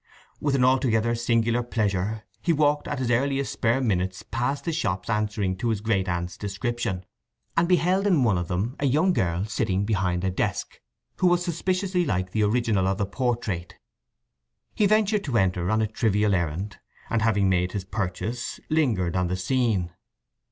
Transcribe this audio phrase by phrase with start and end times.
[0.39, 5.11] With an altogether singular pleasure he walked at his earliest spare minutes past the shops
[5.11, 7.05] answering to his great aunt's description;
[7.55, 10.81] and beheld in one of them a young girl sitting behind a desk,
[11.17, 13.77] who was suspiciously like the original of the portrait.
[14.73, 16.79] He ventured to enter on a trivial errand,
[17.11, 19.91] and having made his purchase lingered on the scene.